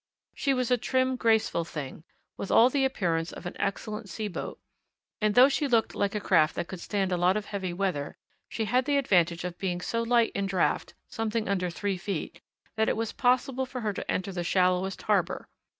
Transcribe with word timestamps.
She 0.33 0.55
was 0.55 0.71
a 0.71 0.77
trim, 0.79 1.15
graceful 1.15 1.63
thing, 1.63 2.03
with 2.35 2.49
all 2.49 2.71
the 2.71 2.85
appearance 2.85 3.31
of 3.31 3.45
an 3.45 3.55
excellent 3.59 4.09
sea 4.09 4.27
boat, 4.27 4.59
and 5.21 5.35
though 5.35 5.47
she 5.47 5.67
looked 5.67 5.93
like 5.93 6.15
a 6.15 6.19
craft 6.19 6.55
that 6.55 6.67
could 6.67 6.79
stand 6.79 7.11
a 7.11 7.17
lot 7.17 7.37
of 7.37 7.45
heavy 7.45 7.71
weather, 7.71 8.17
she 8.49 8.65
had 8.65 8.85
the 8.85 8.97
advantage 8.97 9.43
of 9.43 9.59
being 9.59 9.79
so 9.79 10.01
light 10.01 10.31
in 10.33 10.47
draught 10.47 10.95
something 11.07 11.47
under 11.47 11.69
three 11.69 11.97
feet 11.97 12.41
that 12.77 12.89
it 12.89 12.97
was 12.97 13.11
possible 13.13 13.67
for 13.67 13.81
her 13.81 13.93
to 13.93 14.11
enter 14.11 14.31
the 14.31 14.43
shallowest 14.43 15.03
harbour. 15.03 15.47